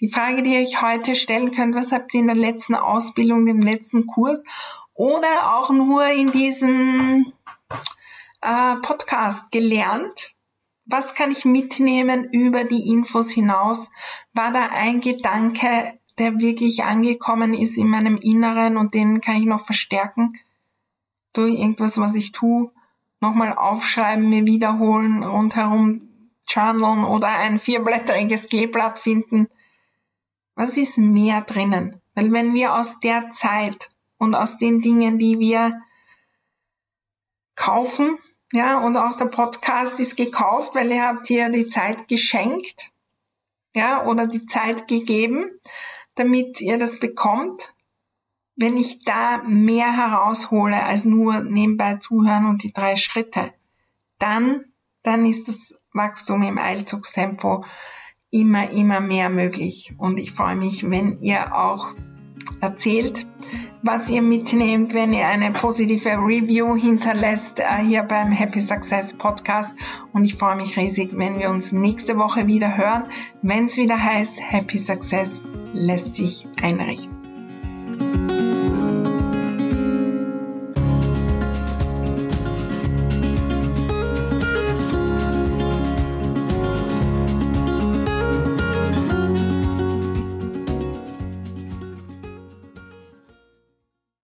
[0.00, 3.46] Die Frage, die ihr euch heute stellen könnt, was habt ihr in der letzten Ausbildung,
[3.46, 4.42] dem letzten Kurs
[4.92, 7.32] oder auch nur in diesem
[8.42, 10.32] äh, Podcast gelernt?
[10.84, 13.90] Was kann ich mitnehmen über die Infos hinaus?
[14.34, 19.46] War da ein Gedanke, der wirklich angekommen ist in meinem Inneren und den kann ich
[19.46, 20.38] noch verstärken?
[21.36, 22.70] Durch irgendwas, was ich tue,
[23.20, 26.08] nochmal aufschreiben, mir wiederholen, rundherum
[26.48, 29.48] journalen oder ein vierblätteriges Kleeblatt finden.
[30.54, 32.00] Was ist mehr drinnen?
[32.14, 35.80] Weil wenn wir aus der Zeit und aus den Dingen, die wir
[37.54, 38.18] kaufen,
[38.52, 42.90] ja, und auch der Podcast ist gekauft, weil ihr habt hier die Zeit geschenkt,
[43.74, 45.50] ja, oder die Zeit gegeben,
[46.14, 47.74] damit ihr das bekommt
[48.56, 53.52] wenn ich da mehr heraushole als nur nebenbei zuhören und die drei Schritte,
[54.18, 54.64] dann,
[55.02, 57.64] dann ist das Wachstum im Eilzugstempo
[58.30, 59.94] immer, immer mehr möglich.
[59.98, 61.94] Und ich freue mich, wenn ihr auch
[62.60, 63.26] erzählt,
[63.82, 69.74] was ihr mitnehmt, wenn ihr eine positive Review hinterlässt äh, hier beim Happy Success Podcast.
[70.12, 73.04] Und ich freue mich riesig, wenn wir uns nächste Woche wieder hören,
[73.42, 75.42] wenn es wieder heißt, Happy Success
[75.72, 77.25] lässt sich einrichten.